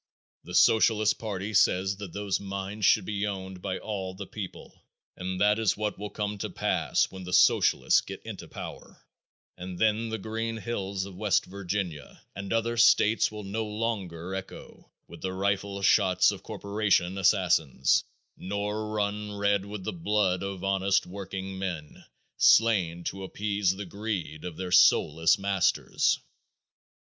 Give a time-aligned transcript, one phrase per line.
[0.45, 4.83] The Socialist party says that those mines should be owned by all the people
[5.15, 9.05] and that is what will come to pass when the socialists get into power,
[9.57, 14.89] and then the green hills of West Virginia and other states will no longer echo
[15.07, 18.03] with the rifle shots of corporation assassins,
[18.35, 22.03] nor run red with the blood of honest workingmen
[22.37, 26.17] slain to appease the greed of their soulless masters.